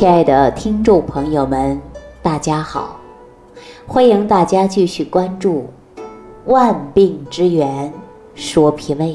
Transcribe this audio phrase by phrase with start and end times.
[0.00, 1.78] 亲爱的听众朋友们，
[2.22, 2.98] 大家好！
[3.86, 5.66] 欢迎大家继续关注
[6.46, 7.92] 《万病之源
[8.34, 9.08] 说脾胃》。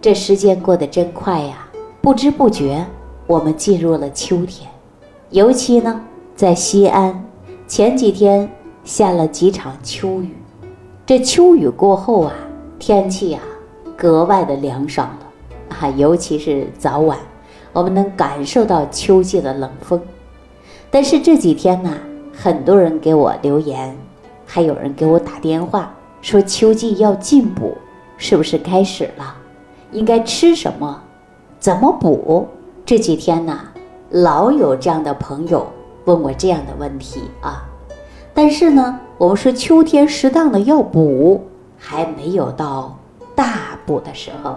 [0.00, 1.66] 这时间过得真快呀，
[2.00, 2.86] 不知不觉
[3.26, 4.70] 我们进入了秋天。
[5.30, 6.00] 尤其呢，
[6.36, 7.20] 在西安，
[7.66, 8.48] 前几天
[8.84, 10.36] 下了几场秋雨。
[11.04, 12.32] 这秋雨过后啊，
[12.78, 13.42] 天气啊
[13.96, 17.18] 格外的凉爽了啊，尤其是早晚。
[17.72, 20.00] 我们能感受到秋季的冷风，
[20.90, 21.96] 但是这几天呢，
[22.36, 23.96] 很多人给我留言，
[24.44, 27.74] 还有人给我打电话说秋季要进补，
[28.18, 29.34] 是不是开始了？
[29.90, 31.00] 应该吃什么？
[31.58, 32.46] 怎么补？
[32.84, 33.58] 这几天呢，
[34.10, 35.66] 老有这样的朋友
[36.04, 37.64] 问我这样的问题啊。
[38.34, 41.42] 但是呢，我们说秋天适当的要补，
[41.78, 42.98] 还没有到
[43.34, 44.56] 大补的时候。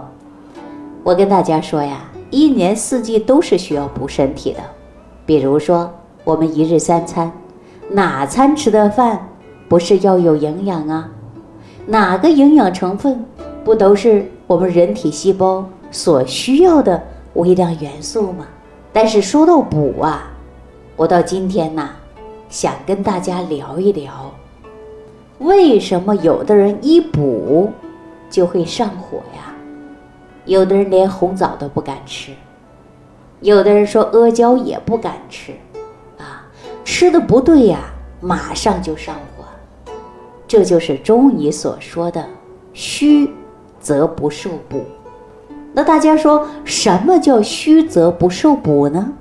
[1.02, 2.04] 我跟大家说呀。
[2.30, 4.60] 一年四季都是需要补身体的，
[5.24, 5.92] 比如说
[6.24, 7.32] 我们一日三餐，
[7.90, 9.28] 哪餐吃的饭
[9.68, 11.08] 不是要有营养啊？
[11.86, 13.24] 哪个营养成分
[13.64, 17.02] 不都是我们人体细胞所需要的
[17.34, 18.46] 微量元素吗？
[18.92, 20.30] 但是说到补啊，
[20.96, 21.90] 我到今天呐，
[22.48, 24.34] 想跟大家聊一聊，
[25.38, 27.70] 为什么有的人一补
[28.28, 29.54] 就会上火呀？
[30.46, 32.32] 有的人连红枣都不敢吃，
[33.40, 35.52] 有的人说阿胶也不敢吃，
[36.18, 36.46] 啊，
[36.84, 37.80] 吃的不对呀，
[38.20, 39.44] 马上就上火。
[40.46, 42.24] 这就是中医所说的
[42.72, 43.28] “虚
[43.80, 44.84] 则不受补”。
[45.74, 49.12] 那大家说什么叫“虚则不受补”呢？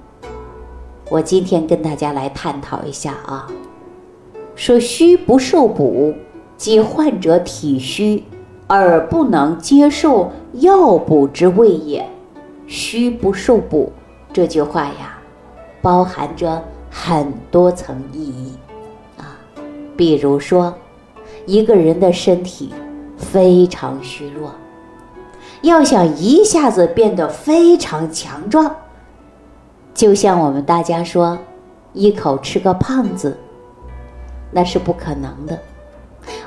[1.10, 3.48] 我今天跟大家来探讨一下啊。
[4.56, 6.14] 说虚不受补，
[6.56, 8.24] 即患者体虚。
[8.68, 12.10] 而不能接受药补之谓也，
[12.66, 13.92] 虚不受补。
[14.34, 15.20] 这句话呀，
[15.82, 18.54] 包含着很多层意义
[19.18, 19.38] 啊。
[19.96, 20.74] 比如说，
[21.46, 22.74] 一个人的身体
[23.18, 24.52] 非常虚弱，
[25.62, 28.76] 要想一下子变得非常强壮，
[29.94, 31.38] 就像我们大家说，
[31.94, 33.38] 一口吃个胖子，
[34.52, 35.60] 那是不可能的。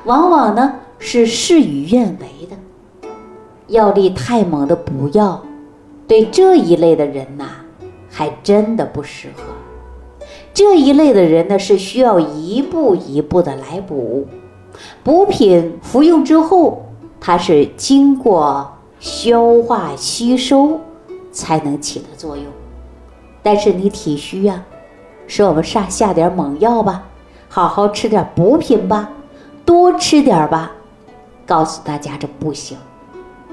[0.05, 0.75] 往往呢。
[0.99, 3.09] 是事与愿违的，
[3.69, 5.43] 药力太猛的补药，
[6.07, 7.45] 对这一类的人呐，
[8.11, 9.43] 还真的不适合。
[10.53, 14.27] 这一类的人呢，是需要一步一步的来补。
[15.05, 16.87] 补品服用之后，
[17.21, 20.81] 它是经过消化吸收
[21.31, 22.45] 才能起的作用。
[23.43, 24.65] 但是你体虚呀，
[25.29, 27.05] 说我们下下点猛药吧，
[27.49, 29.11] 好好吃点补品吧，
[29.65, 30.73] 多吃点吧。
[31.49, 32.77] 告诉大家这不行，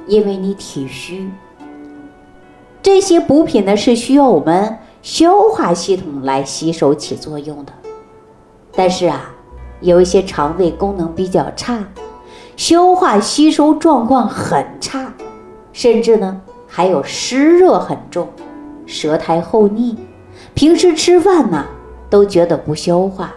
[0.05, 1.31] 因为你体虚。
[2.81, 7.71] 这些补品呢是需要我们消化系统来吸收起作用的，
[8.73, 9.33] 但是啊，
[9.79, 11.87] 有一些肠胃功能比较差，
[12.57, 15.13] 消化吸收状况很差，
[15.71, 18.27] 甚至呢还有湿热很重，
[18.85, 19.97] 舌苔厚腻，
[20.53, 21.65] 平时吃饭呢
[22.09, 23.33] 都觉得不消化，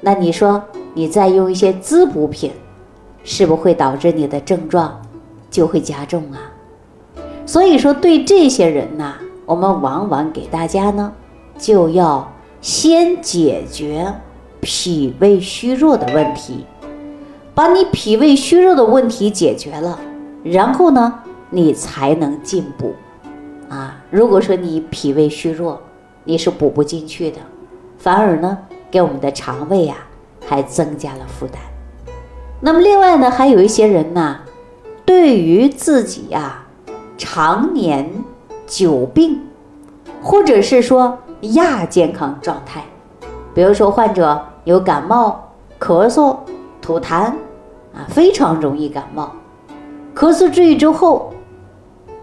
[0.00, 0.62] 那你说
[0.94, 2.52] 你再用一些滋补品？
[3.24, 5.00] 是不会导致你的症状
[5.50, 6.38] 就会加重啊？
[7.46, 9.14] 所以说，对这些人呢，
[9.44, 11.12] 我们往往给大家呢，
[11.58, 14.14] 就要先解决
[14.60, 16.64] 脾胃虚弱的问题，
[17.54, 19.98] 把你脾胃虚弱的问题解决了，
[20.44, 21.20] 然后呢，
[21.50, 22.94] 你才能进补
[23.68, 23.96] 啊。
[24.10, 25.80] 如果说你脾胃虚弱，
[26.24, 27.38] 你是补不进去的，
[27.98, 28.56] 反而呢，
[28.90, 29.96] 给我们的肠胃呀，
[30.46, 31.60] 还增加了负担。
[32.62, 34.40] 那么另外呢，还有一些人呢，
[35.06, 36.66] 对于自己呀
[37.16, 38.22] 常年
[38.66, 39.40] 久病，
[40.22, 42.84] 或者是说亚健康状态，
[43.54, 46.36] 比如说患者有感冒、咳嗽、
[46.82, 47.32] 吐痰，
[47.94, 49.32] 啊，非常容易感冒，
[50.14, 51.32] 咳嗽治愈之后，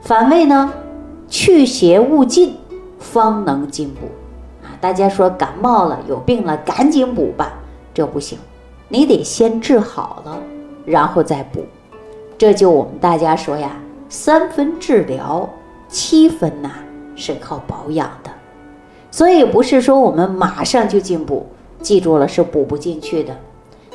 [0.02, 0.72] 反胃呢，
[1.28, 2.56] 去邪勿尽，
[3.00, 4.06] 方能进补，
[4.64, 7.54] 啊，大家说感冒了有病了，赶紧补吧，
[7.92, 8.38] 这不行。
[8.90, 10.40] 你得先治好了，
[10.86, 11.66] 然后再补，
[12.38, 15.50] 这就我们大家说呀，三分治疗，
[15.90, 16.72] 七分呐
[17.14, 18.32] 是靠保养的，
[19.12, 21.46] 所以不是说我们马上就进补，
[21.82, 23.36] 记住了是补不进去的，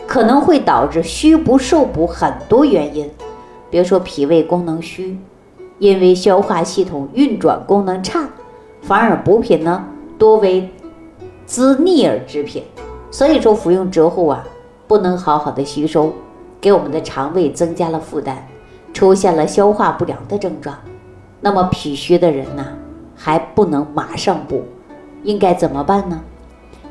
[0.07, 3.11] 可能会导致虚不受补很多原因，
[3.71, 5.19] 比如说脾胃功能虚，
[5.79, 8.29] 因为消化系统运转功能差，
[8.83, 9.87] 反而补品呢
[10.19, 10.69] 多为
[11.47, 12.63] 滋逆而之品，
[13.11, 14.47] 所以说服用之后啊。
[14.93, 16.13] 不能好好的吸收，
[16.61, 18.37] 给我们的肠胃增加了负担，
[18.93, 20.77] 出现了消化不良的症状。
[21.41, 22.77] 那么脾虚的人呢，
[23.17, 24.63] 还不能马上补，
[25.23, 26.21] 应该怎么办呢？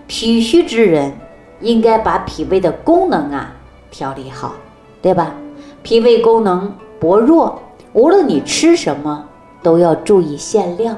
[0.08, 1.14] 脾虚之人
[1.60, 3.54] 应该把脾胃的功能啊
[3.92, 4.56] 调理好，
[5.00, 5.36] 对吧？
[5.84, 7.62] 脾胃功能薄弱，
[7.94, 9.26] 无论你吃什么
[9.62, 10.98] 都要注意限量，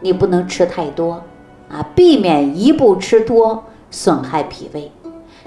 [0.00, 1.22] 你不能吃太多
[1.68, 3.62] 啊，避免一步吃多
[3.92, 4.90] 损害脾胃。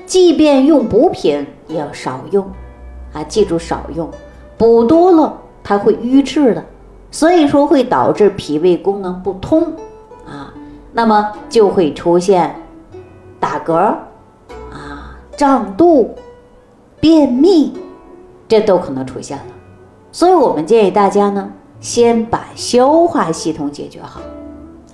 [0.05, 2.49] 即便用补品也要少用
[3.13, 4.09] 啊，记住少用，
[4.57, 6.63] 补多了它会瘀滞的，
[7.11, 9.73] 所以说会导致脾胃功能不通
[10.25, 10.53] 啊，
[10.91, 12.55] 那么就会出现
[13.39, 13.73] 打嗝
[14.71, 16.15] 啊、胀肚、
[16.99, 17.73] 便秘。
[18.45, 19.45] 这都可能出现了，
[20.11, 21.49] 所以我们建议大家呢，
[21.79, 24.21] 先把消化系统解决好，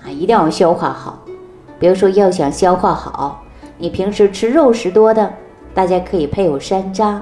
[0.02, 1.20] 啊，一定要消化好。
[1.78, 3.44] 比如说，要想消化好，
[3.80, 5.34] 你平时吃肉食多的，
[5.74, 7.22] 大家可以配有山楂，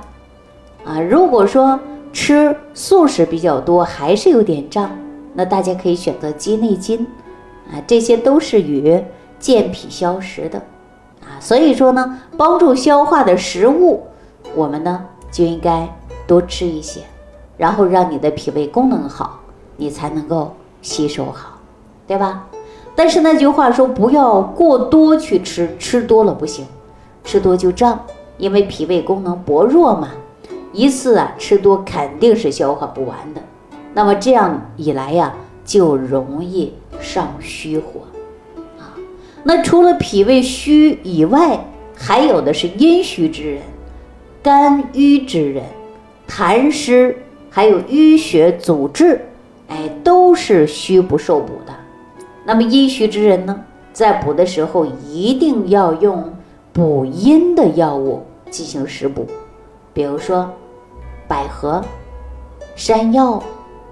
[0.83, 1.79] 啊，如果说
[2.11, 4.91] 吃素食比较多，还是有点胀，
[5.33, 7.07] 那大家可以选择鸡内金，
[7.71, 9.01] 啊，这些都是与
[9.39, 10.59] 健脾消食的，
[11.21, 14.03] 啊，所以说呢，帮助消化的食物，
[14.53, 15.87] 我们呢就应该。
[16.25, 16.99] 多吃一些，
[17.55, 19.39] 然后让你的脾胃功能好，
[19.77, 21.57] 你才能够吸收好，
[22.05, 22.45] 对吧？
[22.97, 26.65] 但是那句话说，不要过多去吃，吃多了不行，
[27.23, 28.03] 吃多就胀，
[28.39, 30.09] 因为脾胃功能薄弱嘛，
[30.73, 33.41] 一次啊吃多肯定是消化不完的，
[33.93, 35.31] 那么这样一来呀，
[35.63, 38.01] 就容易上虚火
[38.79, 38.97] 啊。
[39.43, 43.61] 那除了脾胃虚以外，还有的是阴虚之人，
[44.41, 45.63] 肝郁之人。
[46.27, 47.15] 痰湿
[47.49, 49.21] 还有淤血阻滞，
[49.67, 51.73] 哎，都是虚不受补的。
[52.47, 53.61] 那么阴虚之人呢，
[53.91, 56.31] 在补的时候一定要用
[56.71, 59.25] 补阴的药物进行食补，
[59.93, 60.49] 比如说
[61.27, 61.83] 百合、
[62.73, 63.43] 山药、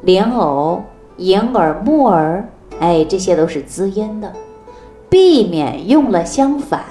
[0.04, 0.82] 莲藕、
[1.18, 2.48] 银耳、木耳，
[2.80, 4.32] 哎，这些都是滋阴的。
[5.10, 6.82] 避免用了相反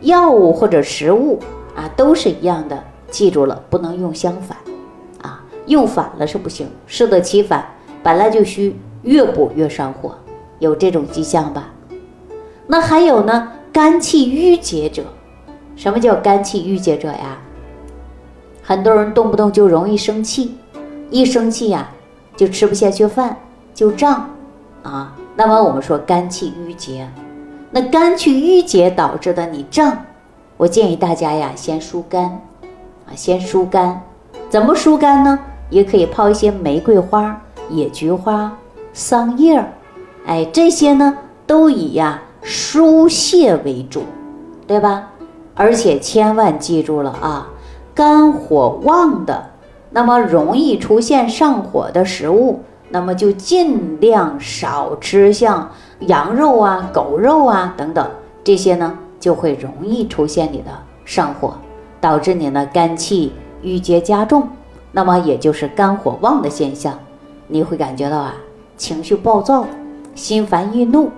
[0.00, 1.38] 药物或者食物
[1.76, 2.82] 啊，都是一样的。
[3.12, 4.58] 记住了，不能用相反，
[5.22, 7.64] 啊，用反了是不行，适得其反。
[8.02, 10.16] 本来就虚，越补越上火，
[10.60, 11.70] 有这种迹象吧？
[12.68, 15.02] 那还有呢，肝气郁结者，
[15.74, 17.38] 什么叫肝气郁结者呀？
[18.62, 20.54] 很多人动不动就容易生气，
[21.10, 21.90] 一生气呀
[22.36, 23.36] 就吃不下去饭，
[23.74, 24.30] 就胀
[24.84, 25.16] 啊。
[25.34, 27.08] 那么我们说肝气郁结，
[27.70, 30.04] 那肝气郁结导致的你胀，
[30.56, 32.24] 我建议大家呀先疏肝
[33.06, 33.10] 啊。
[33.16, 34.00] 先疏肝，
[34.48, 35.38] 怎么疏肝呢？
[35.70, 38.52] 也可以泡一些玫瑰花、野菊花、
[38.92, 39.72] 桑叶儿，
[40.26, 44.04] 哎，这些呢都以呀疏泄为主，
[44.66, 45.10] 对吧？
[45.54, 47.48] 而且千万记住了啊，
[47.94, 49.50] 肝火旺的，
[49.90, 55.70] 那么容易出现上火的食物，那么就尽量少吃像
[56.00, 58.10] 羊肉啊、狗肉啊等等，
[58.42, 60.70] 这些呢就会容易出现你的
[61.04, 61.54] 上火。
[62.02, 63.30] 导致你的肝气
[63.60, 64.48] 郁结加重，
[64.90, 66.98] 那么也就是肝火旺的现象，
[67.46, 68.34] 你会感觉到啊
[68.78, 69.66] 情绪暴躁、
[70.14, 71.10] 心烦易怒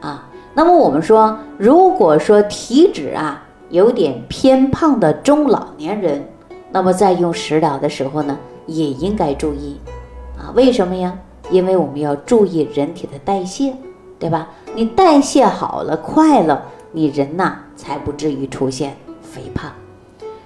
[0.00, 0.28] 啊。
[0.54, 6.26] 那么我们说，如果说体脂啊有点偏胖的中老年人，
[6.70, 9.78] 那么在用食疗的时候呢，也应该注意
[10.38, 10.52] 啊。
[10.54, 11.18] 为什么呀？
[11.50, 13.72] 因为我们要注意人体的代谢，
[14.18, 14.48] 对吧？
[14.74, 19.70] 你代谢好了、快了，你人呐才不至于出现肥胖。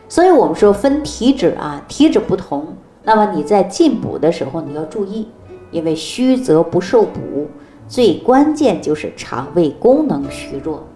[0.09, 2.66] 所以我们说分体质啊，体质不同，
[3.04, 5.28] 那么你在进补的时候你要注意，
[5.70, 7.49] 因为虚则不受补，
[7.90, 10.87] 最关键就是肠胃功能虚弱，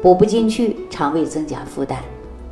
[0.00, 1.98] 补不进去，肠胃增加负担。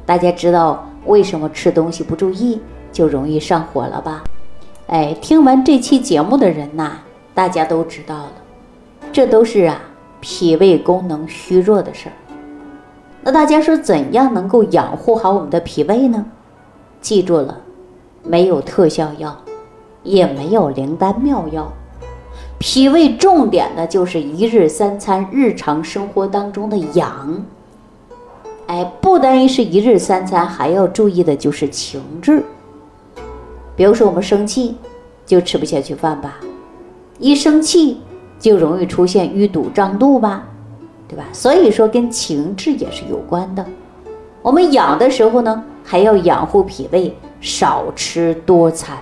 [0.05, 2.61] 大家知道为什么吃东西不注意
[2.93, 4.23] 就容易上火了吧？
[4.89, 6.99] 哎，听完这期节目的人呐，
[7.33, 8.33] 大家都知道了，
[9.11, 9.81] 这都是啊
[10.21, 12.13] 脾胃功能虚弱的事儿。
[13.23, 16.27] 那大家说怎样能够养护好我们的脾胃呢？
[17.01, 17.59] 记住了，
[18.23, 19.35] 没有特效药，
[20.03, 21.73] 也没有灵丹妙药。
[22.59, 27.45] 脾胃重点的就是一日三餐，日常生活当中的养。
[28.67, 32.43] 哎，不单一是一日三餐，还要注意的就是情志。
[33.77, 34.77] 比如说我们生气
[35.25, 36.35] 就吃不下去饭吧，
[37.21, 38.01] 一生气
[38.41, 40.45] 就容易出现淤堵胀肚吧。
[41.09, 41.25] 对吧？
[41.33, 43.65] 所以说跟情志也是有关的。
[44.43, 48.99] 我们养的时候呢，还要养护脾胃，少吃多餐。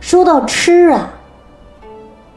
[0.00, 1.12] 说到吃啊，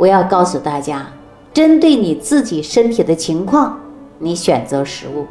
[0.01, 1.05] 我要告诉大家，
[1.53, 3.79] 针对你自己身体的情况，
[4.17, 5.27] 你选择食物。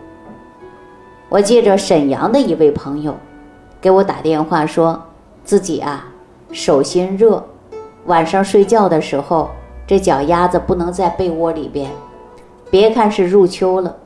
[1.29, 3.17] 我记着沈阳的一位朋友
[3.81, 5.03] 给我打电话，说
[5.43, 6.07] 自己啊
[6.53, 7.45] 手心热，
[8.07, 9.51] 晚上睡觉的时候
[9.89, 11.91] 这脚丫子不能在被窝里边。
[12.71, 13.97] 别看是入秋了，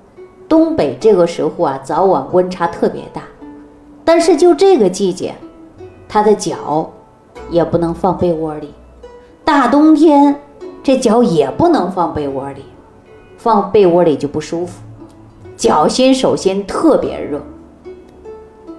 [0.48, 3.20] 东北这个时候啊，早晚温差特别大。
[4.02, 5.34] 但是就这个季节，
[6.08, 6.90] 他的脚
[7.50, 8.72] 也不能放被窝里。
[9.44, 10.34] 大冬天，
[10.84, 12.62] 这脚也不能放被窝里，
[13.38, 14.82] 放被窝里就不舒服。
[15.56, 17.40] 脚心手心特别热，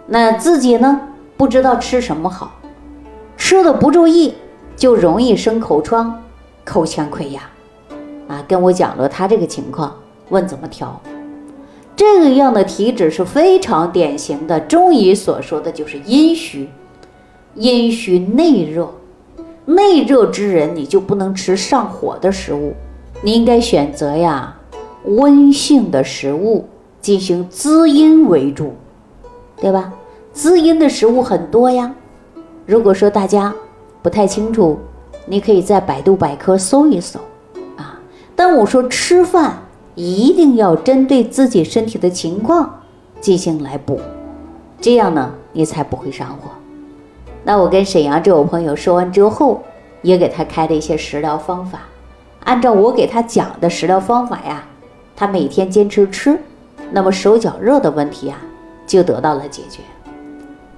[0.05, 1.01] 那自己呢
[1.35, 2.51] 不知道吃什么好，
[3.35, 4.35] 吃的不注意
[4.75, 6.21] 就容易生口疮、
[6.63, 7.41] 口腔溃疡。
[8.27, 9.95] 啊，跟我讲了他这个情况，
[10.29, 11.01] 问怎么调。
[11.95, 16.69] 这个样的体质是非常典型的，中医所说的就是阴虚，
[17.55, 18.93] 阴虚内热，
[19.65, 22.73] 内热之人你就不能吃上火的食物，
[23.21, 24.55] 你应该选择呀
[25.05, 26.65] 温性的食物
[27.01, 28.73] 进行滋阴为主，
[29.57, 29.93] 对吧？
[30.33, 31.93] 滋阴的食物很多呀。
[32.65, 33.53] 如果说大家
[34.01, 34.77] 不太清楚，
[35.25, 37.19] 你可以在百度百科搜一搜
[37.77, 37.99] 啊。
[38.35, 39.59] 但我说吃饭。
[39.97, 42.81] 一定要针对自己身体的情况
[43.21, 43.97] 进行来补，
[44.81, 46.49] 这样呢，你才不会上火。
[47.45, 49.61] 那我跟沈阳这位朋友说完之后，
[50.01, 51.79] 也给他开了一些食疗方法，
[52.43, 54.63] 按照我给他讲的食疗方法呀，
[55.15, 56.37] 他每天坚持吃，
[56.91, 58.37] 那么手脚热的问题啊
[58.87, 59.81] 就得到了解决。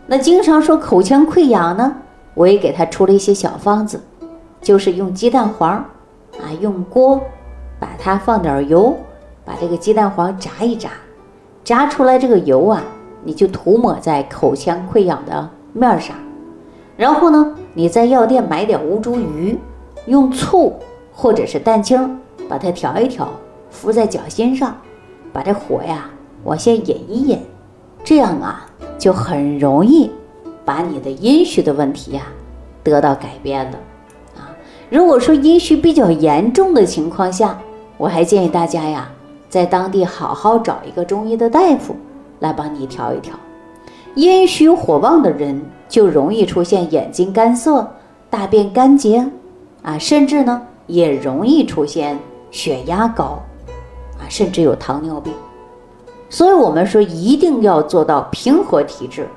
[0.06, 1.96] 那经常说口腔溃疡呢，
[2.34, 4.00] 我也给他出了一些小方子，
[4.62, 7.20] 就是用鸡蛋黄啊，用锅
[7.80, 8.96] 把它放点油。
[9.46, 10.90] 把这个鸡蛋黄炸一炸，
[11.64, 12.84] 炸出来这个油啊，
[13.24, 16.14] 你就涂抹在口腔溃疡的面上。
[16.98, 19.58] 然后呢，你在药店买点乌猪鱼，
[20.08, 20.74] 用醋
[21.14, 23.30] 或者是蛋清把它调一调，
[23.70, 24.76] 敷在脚心上，
[25.32, 26.10] 把这火呀
[26.44, 27.40] 往下引一引，
[28.04, 28.66] 这样啊
[28.98, 30.10] 就很容易
[30.66, 32.24] 把你的阴虚的问题呀
[32.84, 33.78] 得到改变了
[34.36, 34.50] 啊。
[34.90, 37.60] 如果说阴虚比较严重的情况下，
[37.98, 39.10] 我还建议大家呀。
[39.50, 41.96] 在当地好好找一个中医的大夫
[42.42, 43.34] 来帮你调一调。
[44.18, 47.88] 阴虚火旺的人就容易出现眼睛干涩、
[48.32, 49.24] 大便干结，
[49.84, 52.18] 啊，甚至呢也容易出现
[52.50, 53.40] 血压高，
[54.18, 55.32] 啊，甚至有糖尿病。
[56.32, 59.30] 所以我们说一定要做到平和体质，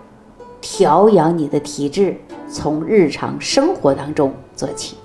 [0.62, 2.18] 调养你的体质，
[2.48, 4.96] 从日常生活当中做起。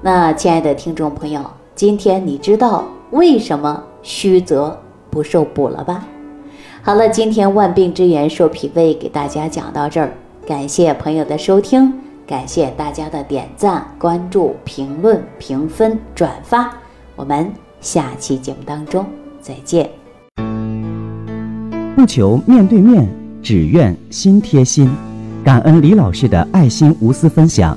[0.00, 1.42] 那亲爱的听众朋友，
[1.74, 3.84] 今天你知道为什么？
[4.00, 4.74] 虚则
[5.10, 6.06] 不受补了吧？
[6.88, 10.10] 好了，今天万病之源瘦脾胃给大家讲到这儿，
[10.46, 11.92] 感谢朋友的收听，
[12.26, 16.72] 感谢大家的点赞、关注、评论、评分、转发，
[17.14, 17.52] 我们
[17.82, 19.04] 下期节目当中
[19.38, 19.90] 再见。
[21.94, 23.06] 不求面对面，
[23.42, 24.90] 只愿心贴心。
[25.44, 27.76] 感恩李老师的爱心无私分享，